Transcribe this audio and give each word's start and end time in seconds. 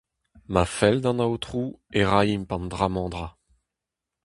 Ma 0.53 0.63
fell 0.77 0.97
d’an 1.03 1.23
Aotrou 1.25 1.67
e 1.99 2.01
raimp 2.11 2.49
an 2.55 2.65
dra-mañ-dra. 2.71 3.27